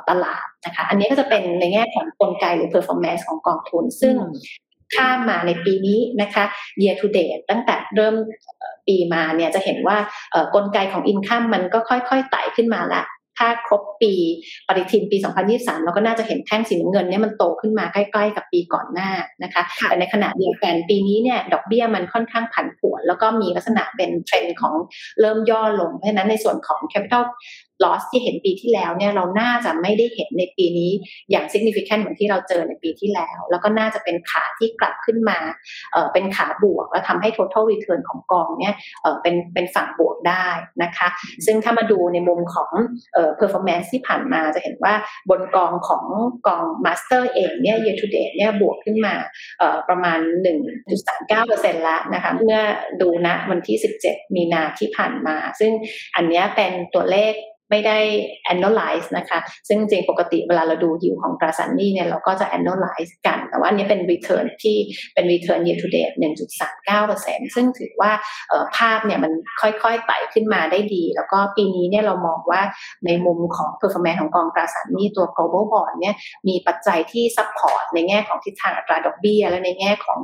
[0.09, 4.17] ตลาดนะคะ อันนี้ก็จะเป็นในแง่ของกลไกหรือ performance ของกองทุน ซึ่ง
[4.95, 6.45] ข้ามมาในปีนี้นะคะ
[6.81, 8.15] year to date ตั้งแต่เริ่ม
[8.87, 9.97] ปีมาเนี่ยจะเห็นว่า
[10.55, 13.05] กลไกของ income มันก็ค่อยๆไต่ขึ้นมาละ
[13.41, 14.13] ถ้าครบปี
[14.69, 15.17] ปฏิทินปี
[15.51, 19.11] 2023 เราก็น่าจะเห็นแท่งสีน้ำเงินเนี่ยมันโตขึ้นมาใกล้ๆกับปีก่อนหน้า
[19.43, 24.75] นะคะแต่ในขณะเดียวกันปีนี้เนี่ยดอกเบี้ยมันค่อนข้างผันผวน แล้วก็มีลักษณะเป็นเทรนด์ของ
[25.21, 27.25] เริ่มย่อลง เพราะฉะนั้นในส่วนของ capital
[27.85, 30.93] loss ที่เห็นปีที่แล้วเนี่ยเราน่าจะไม่ได้เห็นในปีนี้
[31.31, 35.39] อย่าง significant เหมือนที่เราเจอในปีที่แล้ว แล้วก็น่าจะเป็นขาที่กลับขึ้นมา
[35.93, 40.47] เออเป็นขาบวก แล้วทำให้ total return ของกองเนี่ยเออเป็นเป็นฝั่งบวกได้
[40.83, 41.09] นะคะ
[41.47, 42.71] ซึ่งถ้ามาดูในมุมของ
[43.15, 44.95] เออ performance ที่ผ่านมาจะเห็นว่า
[45.31, 46.05] บนกองของ
[46.47, 49.15] กอง master เองเนี่ย year to date เนี่ยบวกขึ้นมา
[49.59, 50.19] เออประมาณ
[50.83, 52.59] 1.39%แล้วนะคะเมื่อ
[53.01, 55.73] ดูนะวันที่ 17 มีนาที่ผ่านมา ซึ่ง
[56.17, 57.35] อันนี้เป็นตัวเลข
[57.71, 57.99] ไม่ได้
[58.55, 64.77] analyze นะคะ ซึ่งจริงปกติเวลาเราดูยิวของตราสารหนี้เนี่ยเราก็จะ analyze กัน แต่ว่านี้เป็น return ที่
[65.15, 66.15] เป็น return year to date
[66.85, 68.13] 1.39%ซึ่งถือว่า
[68.77, 72.63] ภาพเนี่ยมันค่อยๆไต่ขึ้นมาได้ดี แล้วก็ปีนี้เนี่ยเรามองว่า
[73.07, 76.15] ในมุมของ performance ของกองตราสารหนี้ตัว global bond เนี่ย
[76.49, 80.19] มีปัจจัยที่ support ในแง่ของทิศทางอัตราดอกเบี้ย และในแง่ของ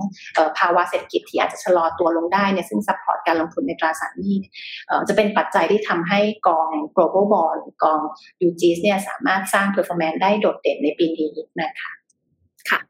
[0.59, 4.37] ภาวะเศรษฐกิจที่อาจจะชะลอตัวลงได้เนี่ยซึ่ง support การลงทุนในตราสารหนี้
[5.09, 8.01] จะเป็นปัจจัยที่ทำให้กอง global bond กอง
[8.47, 11.93] UGS เนี่ยสามารถสร้าง performance ได้โดดเด่นในปีนี้นะคะ
[12.71, 12.81] ค่ะ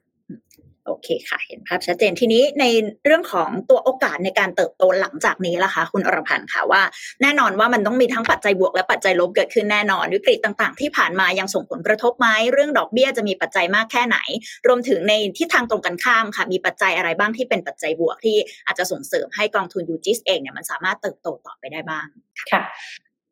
[0.86, 2.64] โอเคค่ะ เห็นภาพชัดเจนทีนี้ใน
[3.04, 6.82] เรื่องของตัวโอกาสในการเติบโตหลังจากนี้ล่ะคะคุณอรพันธ์ค่ะว่า
[7.22, 14.18] แน่นอนว่ามันต้องมีทั้งปัจจัยบวกและปัจจัยลบเกิดขึ้นแน่นอน วิกฤตต่างๆ ที่ผ่านมายังส่งผลกระทบไหมเรื่องดอกเบี้ยจะมีปัจจัยมากแค่ไหน
[14.66, 22.06] รวมถึงในที่ทางตรงกันข้ามค่ะ มีปัจจัยอะไรบ้างที่เป็นปัจจัยบวกที่อาจจะส่งเสริมให้กองทุน UGIS เองเนี่ยมันสามารถเติบโตต่อไปได้บ้าง
[22.52, 22.62] ค่ะ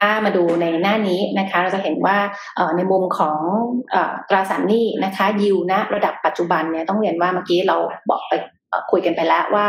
[0.00, 2.16] ถ้ามาดูในหน้านี้นะคะ เราจะเห็นว่า
[2.76, 3.40] ในมุมของ
[4.28, 7.76] ตราสารหนี้นะคะยิวณระดับปัจจุบันเนี่ยต้องเรียนว่าเมื่อกี้เรา
[8.10, 8.32] บอกไป
[8.90, 9.66] คุยกันไปแล้วว่า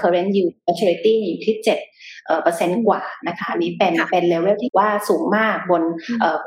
[0.00, 1.78] current yield maturity อยู่ที่เจ็ด
[2.42, 5.82] เปอร์เซ็นต์กว่านะคะอันนี้เป็นเป็นเลเวลที่ว่าสูงมากบน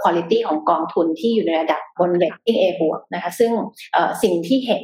[0.01, 3.51] quality ของกองทุนที่อยู่ในระดับบน rating A บวกนะคะซึ่ง
[4.23, 4.83] สิ่งที่เห็น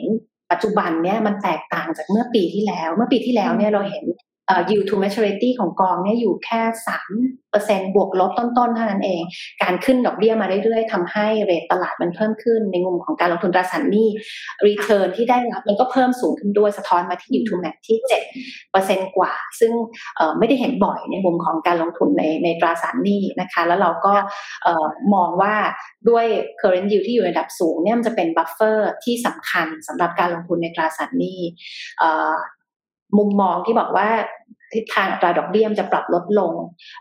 [0.52, 4.06] ปัจจุบันเนี่ยมันแตกต่างจากเมื่อปีที่แล้ว เมื่อปีที่แล้วเนี่ยเราเห็น
[4.70, 7.12] yield to maturity ของกองเนี่ยอยู่แค่สาม
[7.52, 9.22] เปอร์เซ็นบวกลบต้นๆเท่านั้นเอง
[9.64, 14.10] การขึ้นดอกเบี้ยมาเรื่อยๆทำให้ rate ตลาดมันเพิ่มขึ้น ในมุมของการลงทุนตราสารหนี้
[14.68, 18.24] return ที่ได้รับมันก็เพิ่มสูงขึ้นด้วยสะท้อนมาที่ yield to maturity ที่เจ็ด
[18.72, 19.72] เปอร์เซ็นกว่า ซึ่ง
[20.40, 24.14] ไม่ได้เห็นบ่อยในมุมของการลงทุนในในตราสารหนี้นะคะ แล้วเราก็
[25.14, 25.56] มองว่า
[26.10, 26.26] ด้วย
[26.62, 31.40] current yield ที่อยู่ในระดับสูงเนี่ยมันจะเป็น buffer ที่สำคัญสำหรับการลงทุนในตราสารหนี้
[33.18, 34.10] มุมมองที่บอกว่า
[34.76, 36.54] ทิศทางอัตราดอกเบี้ยจะปรับลดลง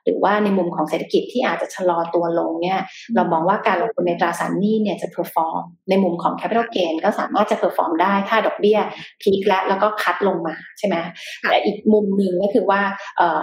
[0.04, 2.80] หรือว่าในมุมของเศรษฐกิจที่อาจจะชะลอตัวลงเนี่ย
[3.14, 8.78] เรามองว่าการลงทุนในตราสารหนี้เนี่ยจะ perform ในมุมของ capital gain ก็สามารถจะ perform ได้ถ้าดอกเบี้ย
[9.22, 10.96] peak แล้วแล้วก็ cut ลงมาใช่ไหม
[11.42, 12.80] แต่อีกมุมหนึ่งก็คือว่า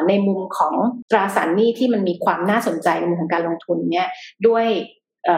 [0.08, 0.73] ในมุมของ
[1.12, 4.08] ตราสารหนี้ที่มันมีความน่าสนใจในมุมของการลงทุนเนี่ย
[4.47, 4.65] ด้วย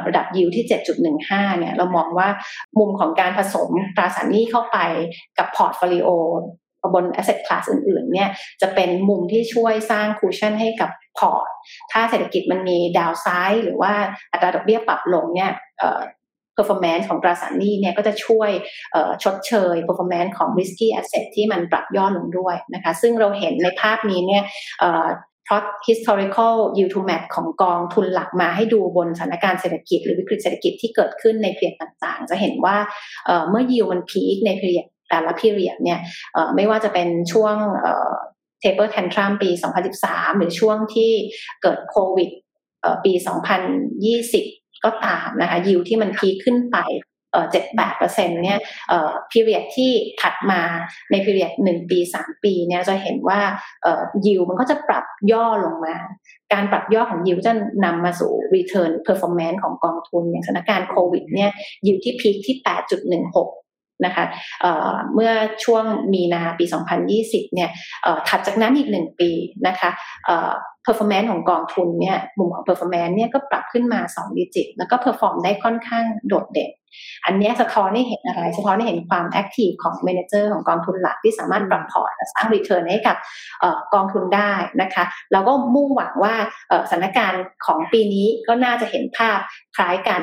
[0.07, 0.65] ระดับยิวที่
[1.11, 2.27] 7.15 เนี่ย เรามองว่า
[2.79, 4.77] มุมของการผสมตราสารหนี้เข้าไป
[5.37, 6.09] กับ portfolio
[6.93, 8.29] บน asset class อื่นๆ เนี่ย
[8.61, 11.49] จะเป็นมุมที่ช่วยสร้าง cushion ให้กับพอร์ต
[11.91, 13.93] ถ้าเศรษฐกิจมันมี downside หรือว่า
[14.31, 15.51] อัตราดอกเบี้ยปรับลงเนี่ย
[16.57, 18.49] performance ของตราสารหนี้เนี่ยก็จะช่วย
[19.23, 24.43] ชดเชย performance ของ risky asset ที่มันปรับย่อลงด้วยนะคะ ซึ่งเราเห็นในภาพนี้เนี่ย
[25.51, 32.77] พราะ historical yield to match ของกองทุนหลักมาให้ดูบนสถานการณ์เศรษฐกิจ หรือวิกฤตเศรษฐกิจที่เกิดขึ้นในเพียงต่างๆ จะเห็นว่า
[33.49, 35.99] เมื่อ yield มันพีคในเพียง แต่ละพีเรียดเนี่ย
[36.55, 37.55] ไม่ว่าจะเป็นช่วง
[38.59, 39.49] เทเปอร์แทนทรัมปี
[39.93, 41.11] 2013 หรือช่วงที่
[41.61, 42.29] เกิดโควิด
[43.05, 43.13] ปี
[43.99, 46.77] 2020 ก็ตามนะคะยิวที่มันพีขึ้นไป
[47.51, 48.59] เจ็ดแปดเปอร์เซ็นเนี่ย
[49.31, 49.91] พีเรียดที่
[50.21, 50.61] ถัดมา
[51.11, 53.39] ในพีเรียดหนึ่งปีสามปีเนี่ยจะเห็นว่า
[54.25, 55.95] ยิวมันก็จะปรับย่อลงมา
[56.53, 57.53] การปรับย่อของยิวจะ
[57.85, 61.51] นำมาสู่ return performance ของกองทุนอย่างสถานการณ์โควิดเนี่ย
[61.85, 63.15] ยิวที่พีคที่8.16น
[64.05, 64.25] นะคะ
[65.13, 65.31] เมื่อ
[65.63, 65.83] ช่วง
[66.13, 66.65] มีนาปี
[67.09, 67.69] 2020 เนี่ย
[68.27, 69.31] ถัดจากนั้นอีกหนึ่งปี
[69.67, 69.89] นะคะ
[70.85, 76.71] performance ของกองทุนเนี่ยมุมของ performance เนี่ยก็ปรับขึ้นมา 2 ดิจิต แล้วก็ perform ได้ค่อนข้างโดดเด่น
[77.25, 83.17] อันนี้สะท้อนให้เห็นอะไร สะท้อนให้เห็นความ active ของ manager ของกองทุนหลักที่สามารถปรับพอร์ตและสร้าง return ให้กับ
[83.93, 86.35] กองทุนได้นะคะเราก็มุ่งหวังว่า
[86.89, 89.39] สถานการณ์ของปีนี้ก็น่าจะเห็นภาพ
[89.75, 90.21] คล้ายกัน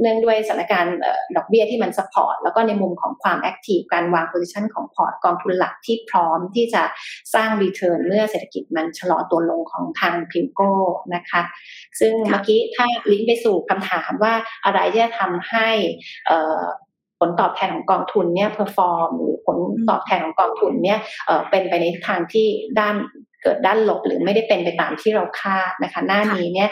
[0.00, 0.96] เนื่องด้วยสถานการณ์
[1.36, 6.82] ดอกเบี้ยที่มัน support แล้วก็ในมุมของความ active การวาง position ของพอร์ตกองทุนหลักที่พร้อมที่จะ
[7.34, 10.72] สร้าง return เมื่อเศรษฐกิจมันชะลอตัวลงของทาง PIMCO
[11.14, 11.42] นะคะ
[12.00, 15.68] ซึ่งเมื่อกี้ถ้าลิงก์ไปสู่คำถามว่าอะไรที่จะทำให้
[17.18, 19.56] ผลตอบแทนของกองทุนเนี่ย perform หรือผล
[19.90, 20.98] ตอบแทนของกองทุนเนี่ย
[21.50, 22.46] เป็นไปในทางที่
[22.78, 22.94] ด้าน
[23.42, 26.70] เกิดด้านลบหรือไม่ได้เป็นไปตามที่เราคาดนะคะ หน้านี้เนี่ย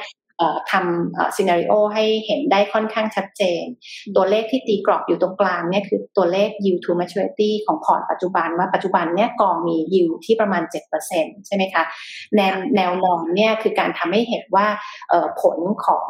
[0.70, 3.64] ทำ scenario ให้เห็นได้ค่อนข้างชัดเจน
[4.16, 10.62] ตัวเลขที่ตีกรอบอยู่ตรงกลางเนี่ยคือตัวเลข yield to maturity ของพอร์ตปัจจุบันว่าปัจจุบันเนี่ยกองมี yield ที่ประมาณ
[11.04, 11.82] 7%ใช่ไหมคะ
[12.36, 14.66] แนวแนวนอนเนี่ยคือการทำให้เห็นว่า
[15.40, 16.06] ผลของ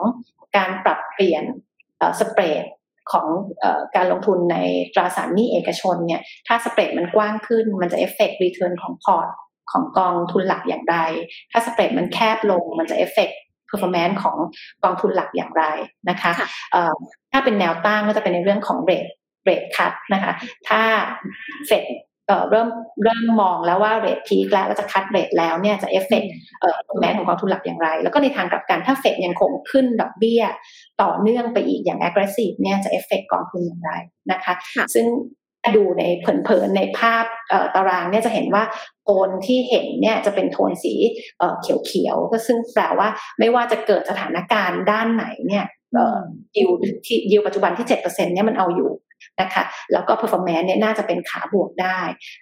[0.57, 1.43] การปรับเปลี่ยน
[2.21, 2.65] spread
[3.13, 3.65] ของ
[3.97, 4.57] การลงทุนใน
[4.95, 9.29] ตราสารหนี้เอกชนเนี่ยถ้า spread มันกว้างขึ้นมันจะ effect return ของพอร์ต
[9.73, 10.97] ของกองทุนหลักอย่างไร
[11.53, 13.39] ถ้า spread มันแคบลงมันจะ effect
[13.71, 14.37] performance ของ
[14.85, 15.65] กองทุนหลักอย่างไร
[16.11, 16.33] นะคะ
[17.33, 19.07] ถ้าเป็นแนวตั้งก็จะเป็นในเรื่องของ rate
[19.45, 20.33] rate cut นะคะ
[20.69, 20.83] ถ้า
[21.67, 21.85] เฟด
[22.51, 22.69] เริ่ม
[23.03, 26.31] เริ่มมองแล้วว่า rate peak แล้วว่าจะ cut rate แล้วเนี่ยจะเอฟเฟกต์
[26.99, 30.43] แม้ของกองทุนหลักอย่างไร แล้วก็ในทางกลับกันถ้าเฟดยังคงขึ้นดอกเบี้ย
[31.03, 33.93] ต่อเนื่องไปอีกอย่าง aggressive เนี่ยจะเอฟเฟกต์กองทุนอย่างไร
[34.33, 34.55] นะคะ
[34.95, 35.07] ซึ่ง
[35.77, 37.25] ดูในเผินๆในภาพ
[37.75, 38.65] ตารางเนี่ยจะเห็นว่า
[39.03, 40.95] โทนที่เห็นเนี่ยจะเป็นโทนสี
[41.63, 45.65] เขียวๆก็ซึ่งแปลว่าไม่ว่าจะเกิดสถานการณ์ด้านไหนเนี่ย
[46.57, 46.69] ยิว
[47.07, 48.91] ที่ยิวปัจจุบันที่เจ็ดเปอร์เซ็นเนี่ยมันเอาอยู่
[49.41, 52.01] นะคะแล้วก็ performance เนี่ยน่าจะเป็นขาบวกได้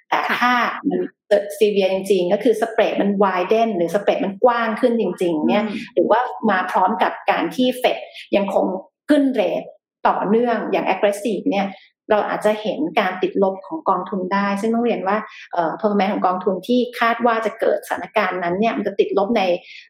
[0.09, 0.53] แต่ถ้า
[0.89, 5.65] มันเกิดซีเวียจริงๆ ก็คือสเปรดมันวายเดนหรือสเปรดมันกว้างขึ้นจริง ๆ เนี่ย
[5.95, 7.99] หรือว่ามาพร้อมกับการที่เฟด
[8.37, 8.65] ยังคง
[9.09, 9.63] ขึ้นเรท
[10.09, 11.69] ต่อเนื่องอย่าง aggressive เนี่ย
[12.11, 15.17] เราอาจจะเห็นการติดลบของกองทุนได้ ซึ่งต้องเรียนว่า
[15.53, 19.43] เอ่อ performance ของกองทุนที่คาดว่าจะเกิดสถานการณ์นั้นเนี่ยมันจะติดลบใน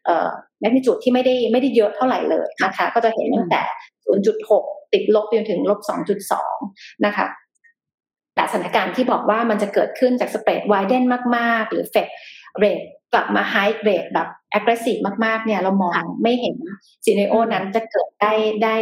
[0.05, 3.61] เอ่อ magnitude ที่ไม่ได้ไม่ได้เยอะเท่าไหร่เลยนะคะ ก็จะเห็นตั้งแต่
[4.07, 5.79] 0.6 ติดลบไปจนถึงลบ
[6.41, 7.27] 2.2 นะคะ
[8.35, 11.03] แต่สถานการณ์ที่บอกว่ามันจะเกิดขึ้นจาก spread widen
[11.35, 12.07] มาก ๆ หรือเฟด
[12.57, 12.79] rate
[13.13, 16.55] กลับมา hike rate แบบ aggressive มากๆเนี่ยเรามองไม่เห็น
[17.05, 18.33] scenario นั้นจะเกิดได้
[18.63, 18.75] ได้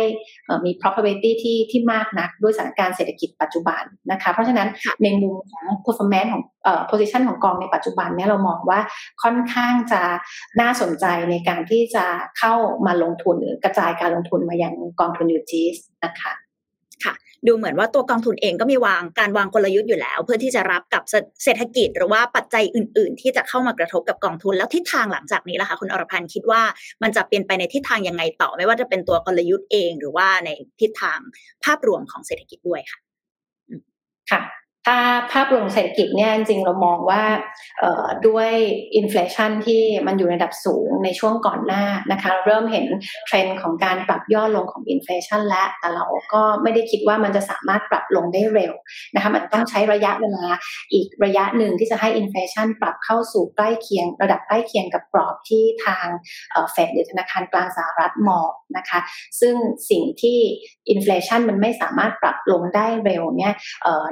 [0.65, 4.69] มี probability ที่ที่มากนักด้วยสถานการณ์เศรษฐกิจปัจจุบันนะคะเพราะฉะนั้น
[5.03, 8.79] ในมุมของ performance ของเอ่อ position ของกองในปัจจุบันเนี่ยเรามองว่า
[9.23, 10.01] ค่อนข้างจะ
[10.61, 12.05] น่าสนใจในการที่จะ
[12.37, 12.53] เข้า
[12.85, 16.46] มาลงทุนหรือกระจายการลงทุนมายังกองทุนยูจีสนะคะค่ะ
[17.47, 21.03] ดูเหมือนว่าตัวกองทุนเองก็มีวางการวางกลยุทธ์อยู่แล้ว เพื่อที่จะรับกับ
[21.43, 26.61] เศรษฐกิจหรือว่าปัจจัยอื่น ๆ ที่จะเข้ามากระทบกับกองทุนแล้วทิศทางหลังจากนี้ล่ะคะคุณอรพันธ์คิดว่า
[27.03, 31.19] มันจะเปลี่ยนไปในทิศทางยังไงต่อ ไม่ว่าจะเป็นตัวกลยุทธ์เอง หรือว่าในทิศทาง
[31.63, 32.99] ภาพรวมของเศรษฐกิจด้วยค่ะ
[34.31, 34.41] ค่ะ
[34.87, 34.99] ถ้า
[35.31, 37.23] ภาพรวมเศรษฐกิจเนี่ยจริงเรามองว่า
[38.27, 38.49] ด้วย
[38.95, 42.85] inflation ที่มันอยู่ในระดับสูงในช่วงก่อนหน้านะคะเริ่มเห็น
[43.25, 48.73] เทรนด์ของการปรับย่อลงของ inflation และแต่เราก็ไม่ได้คิดว่ามันจะสามารถปรับลงได้เร็ว
[49.15, 50.45] นะคะมันต้องใช้ระยะเวลา
[50.93, 56.05] อีกระยะหนึ่งที่จะให้ inflation ปรับเข้าสู่ใกล้เคียง ระดับใกล้เคียงกับกรอบที่ทาง
[56.71, 58.99] เฟดหรือธนาคารกลางสหรัฐมองนะคะ
[59.39, 59.55] ซึ่ง
[59.89, 60.39] สิ่งที่
[60.89, 63.53] inflation มันไม่สามารถปรับลงได้เร็วเนี่ย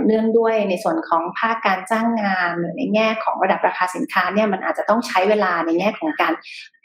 [0.05, 6.33] เนื่องด้วยในส่วนของภาคการจ้างงานหรือในแง่ของระดับราคาสินค้าเนี่ยมันอาจจะต้องใช้เวลาในแง่ของการ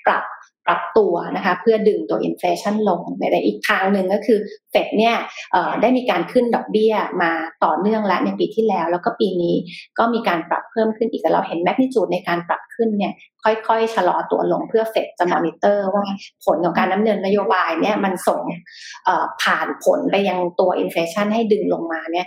[0.06, 0.24] ปรับ
[0.70, 4.38] ปรับตัวนะคะเพื่อดึงตัว inflation ลงในอีกทางหนึ่งก็คือ
[4.70, 5.16] เฟดเนี่ย
[5.80, 7.32] ได้มีการขึ้นดอกเบี้ยมา
[7.64, 9.56] ต่อเนื่องและในปีที่แล้ว แล้วก็ปีนี้
[9.98, 13.12] ก็มีการปรับเพิ่มขึ้นอีกแต่เราเห็น magnitude ในการปรับขึ้นเนี่ย
[13.44, 16.04] ค่อยๆ ชะลอตัวลงเพื่อเฟดจะมอนิเตอร์ว่า
[16.44, 18.40] ผลของการดำเนินนโยบายเนี่ยมันส่ง
[19.42, 22.26] ผ่านผลไปยังตัว inflation ให้ดึงลงมาเนี่ย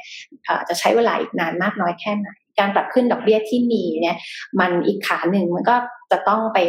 [0.67, 4.17] จะใช้เวลาอีกนานมากน้อยแค่ไหน การปรับขึ้นดอกเบี้ยที่มีเนี่ย
[4.59, 5.75] มันอีกขาหนึ่งมันก็
[6.11, 6.59] จะต้องไป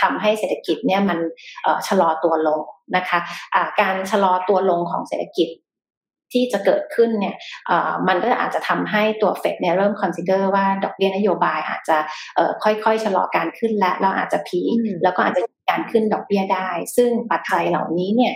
[0.00, 1.18] ทำให้เศรษฐกิจเนี่ยมัน
[1.88, 2.60] ชะลอตัวลง
[2.96, 5.48] นะคะ การชะลอตัวลงของเศรษฐกิจ
[6.32, 7.36] ที่จะเกิดขึ้นเนี่ย
[8.08, 11.96] มันก็อาจจะทำให้ตัวเฟดเนี่ยเริ่ม consider ว่าดอกเบี้ยนโยบายอาจจะ
[12.64, 14.60] ค่อยๆชะลอการขึ้นและเราอาจจะ peak
[15.02, 18.32] แล้วก็อาจจะการขึ้นดอกเบี้ยได้ ซึ่งปัจจัยเหล่านี้เนี่ย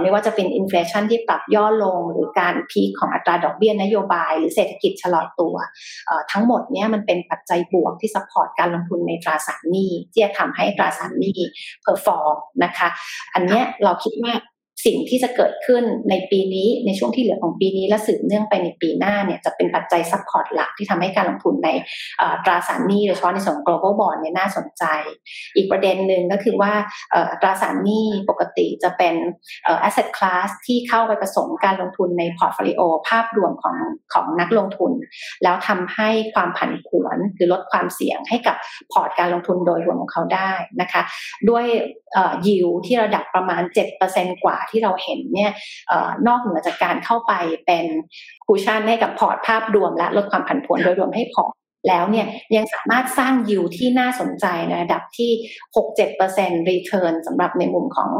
[0.00, 5.54] ไม่ว่าจะเป็น inflation ที่ปรับย่อลง หรือการ peak ของอัตราดอกเบี้ยนโยบาย หรือเศรษฐกิจชะลอตัว
[6.32, 11.38] ทั้งหมดเนี่ยมันเป็นปัจจัยบวกที่ support การลงทุนในตราสารหนี้ที่จะทำให้ตราสารหนี้
[11.82, 12.88] perform นะคะ
[13.34, 14.32] อันนี้เราคิดว่า
[14.84, 21.68] สิ่งที่จะเกิดขึ้นในปีนี้ในช่วงที่เหลือของปีนี้และสืบเนื่องไปในปีหน้าเนี่ยจะเป็นปัจจัย support หลักที่ทำให้การลงทุนใน
[22.44, 24.84] ตราสารหนี้โดยเฉพาะในส่วน global bond เนี่ยน่าสนใจ
[25.56, 26.72] อีกประเด็นหนึ่งก็คือว่า
[27.40, 29.14] ตราสารหนี้ปกติจะเป็น
[29.86, 33.76] asset class ที่เข้าไปผสมการลงทุนใน portfolio ภาพรวมของ
[34.12, 34.92] ของนักลงทุน
[35.42, 38.56] แล้วทำให้ความผันผวนหรือลดความเสี่ยงให้กับ
[38.92, 41.02] พอร์ตการลงทุนโดยรวมของเขาได้นะคะ
[41.48, 41.64] ด้วย
[42.46, 43.62] ยิวที่ระดับประมาณ
[44.04, 45.52] 7%กว่าที่เราเห็นเนี่ย
[46.26, 47.32] นอกเหนือจากการเข้าไป
[47.66, 47.86] เป็น
[48.46, 51.54] cushion ให้กับพอร์ตภาพรวม และลดความผันผวนโดยรวมให้พอร์ต
[51.88, 55.30] แล้วเนี่ยยังสามารถสร้างยิวที่น่าสนใจในระดับที่
[55.76, 58.10] 6-7% return สำหรับในมุมของ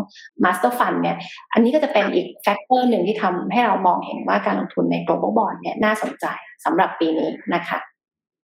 [0.44, 1.16] Master Fund เนี่ย
[1.52, 6.26] อันนี้ก็จะเป็นอีก factor หนึ่งที่ทำให้เรามองเห็นว่าการลงทุนใน global bond เนี่ยน่าสนใจ
[6.64, 7.78] สำหรับปีนี้นะคะ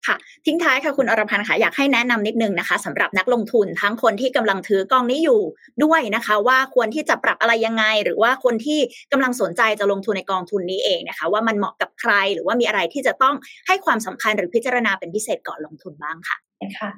[0.08, 0.16] ค่ะ
[0.46, 5.42] ทิ้งท้ายค่ะคุณอรพันธ์ค่ะอยากให้แนะนำนิดนึงนะคะสำหรับนักลงทุนทั้งคนที่กำลังถือกองนี้อยู่
[5.84, 8.80] ด้วยนะคะ ว่าควรที่จะปรับอะไรยังไง หรือว่าคนที่
[9.12, 13.36] กำลังสนใจจะลงทุนในกองทุนนี้เองนะคะ ว่ามันเหมาะกับใครหรือว่ามีอะไรที่จะต้อง
[13.68, 16.90] ให้ความสำคัญหรือพิจารณาเป็นพิเศษก่อนลงทุนบ้างค่ะ นะคะ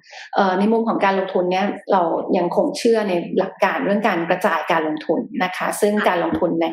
[0.59, 2.01] ในมุมของการลงทุนเนี่ยเรา
[2.37, 6.67] ยังคงเชื่อในหลักการเรื่องการกระจายการลงทุนนะคะ ซึ่งการลงทุนใน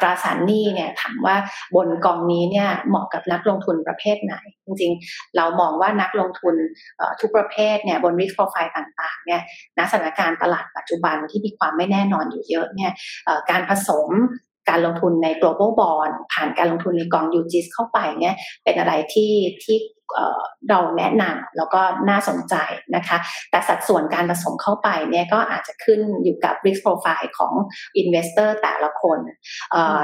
[0.00, 1.36] ตราสารหนี้เนี่ยถามว่า
[1.74, 6.54] บนกองนี้เนี่ยเหมาะกับนักลงทุนประเภทไหน จริงๆ เรามองว่านักลงทุน
[7.20, 9.42] ทุกประเภทเนี่ยบน risk profile ต่างๆเนี่ย
[9.78, 12.92] ณสถานการณ์ตลาดปัจจุบันที่มีความไม่แน่นอนอยู่เยอะเนี่ย
[13.50, 14.08] การผสม
[14.70, 19.32] การลงทุนใน global bond ผ่านการลงทุนในกอง UGIS เข้าไปเนี่ยเป็นอะไรที่
[19.64, 19.76] ที่
[20.70, 21.80] เราแนะนำแล้วก็
[22.10, 22.54] น่าสนใจ
[22.96, 23.18] นะคะ
[23.50, 27.52] แต่สัดส่วนการผสมเข้าไปเนี่ยก็อาจจะขึ้นอยู่กับ risk profile ของ
[28.00, 29.18] investor แต่ละคน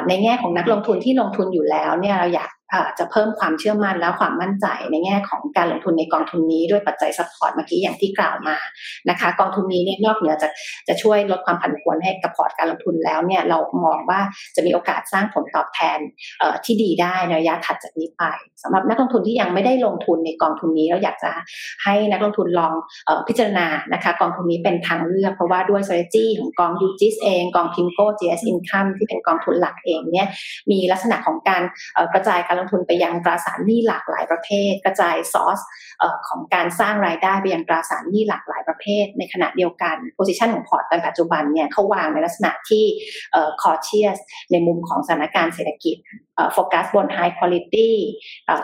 [0.08, 2.50] ในแง่ของนักลงทุนที่ลงทุนอยู่แล้วเนี่ยเราอยาก
[2.98, 8.56] จะเพิ่มความเชื่อมั่นและความมั่นใจในแง่ของการลงทุนในกองทุนนี้ด้วยปัจจัย support เมื่อกี้อย่างที่กล่าวมา
[9.10, 10.50] นะคะ กองทุนนี้เนี่ยนอกเหนือจาก
[10.88, 14.20] จะช่วยลดความผันผวนให้กับพอร์ตการลงทุนแล้วเนี่ยเรามองว่า
[14.56, 15.98] จะมีโอกาสสร้างผลตอบแทน
[16.64, 18.24] ที่ดีได้ในระยะถัดจากนี้ไป
[18.62, 21.30] สำหรับนักลงทุนที่ยังไม่ได้ลงทุนในกองทุนนี้เราอยากจะ
[21.84, 22.72] ให้นักลงทุนลอง
[23.28, 30.28] พิจารณานะคะ กองทุนนี้เป็นทางเลือกเพราะว่าด้วย strategy ของกองยูจิสเองกองพิมโก้ GS Income ที่เป็นกองทุนหลักเองเนี่ย
[30.70, 31.62] มีลักษณะของการ
[32.12, 35.60] กระจายการลงทุนไปยังตราสารหนี้หลากหลายประเภท กระจายซอส
[36.28, 42.84] ของการสร้างรายได้ไปยังตราสารหนี้หลากหลายประเภท ในขณะเดียวกัน position ของพอร์ตในปัจจุบันเนี่ยเขาวางในลักษณะที่
[43.62, 44.18] cautious
[44.52, 45.96] ในมุมของสถานการณ์เศรษฐกิจ
[46.52, 47.90] โฟกัสบน high quality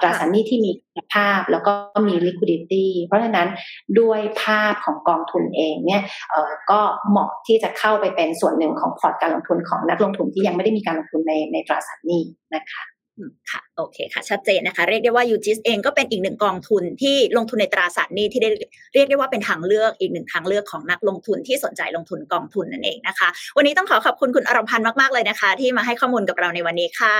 [0.00, 1.72] ตราสารหนี้ที่มีคุณภาพแล้วก็
[2.08, 3.48] มี liquidity เพราะฉะนั้น
[4.00, 6.02] ด้วยภาพของกองทุนเองเนี่ย
[6.70, 12.22] ก็เหมาะที่จะเข้าไปเป็นส่วนหนึ่งของพอร์ตการลงทุนของนักลงทุนที่ยังไม่ได้มีการลงทุนในในตราสารหนี้
[12.54, 12.82] นะคะ
[13.50, 18.50] ค่ะโอเคค่ะชัดเจนนะคะ เรียกได้ว่ายูจิสเองก็เป็นอีกหนึ่งกองทุนที่ลงทุนในตราสารหนี้ที่ได้
[18.94, 27.16] เรียกได้ว่าเป็นทางเลือกอีกหนึ่งทางเลือกของนักลงทุนที่สนใจลงทุนกองทุนนั่นเองนะคะ วันนี้ต้องขอขอบคุณคุณอรพันธ์มากๆเลยนะคะ ที่มาให้ข้อมูลกับเราในวันนี้ค่ะ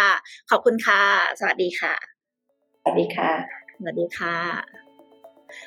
[0.51, 1.01] ขอบคุณค่ะ
[1.41, 1.95] สวัสดีค่ะ
[2.83, 3.31] สวัสดีค่ะ
[3.77, 4.92] สวัสดีค่ะ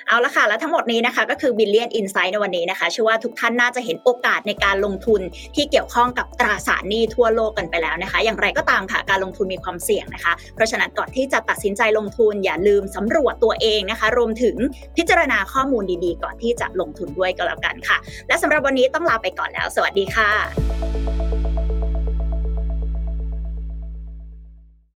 [0.08, 5.22] เอาละค่ะ และทั้งหมดนี้นะคะก็คือ Billion Insight ในวันนี้นะคะเชื่อว่าทุกท่านน่าจะเห็นโอกาสในการลงทุน
[5.56, 14.56] ที่เกี่ยวข้องกับตราสารหนี้ทั่วโลกกันไปแล้วนะคะ อย่างไรก็ตามค่ะ การลงทุนมีความเสี่ยงนะคะ เพราะฉะนั้นก่อนที่จะตัดสินใจลงทุนอย่าลืมสำรวจตัวเองนะคะ รวมถึง
[14.98, 21.35] พิจารณาข้อมูลดีๆ ก่อนที่จะลงทุนด้วยก็แล้วกันค่ะ และสำหรับวันนี้ต้องลาไปก่อนแล้ว สวัสดีค่ะ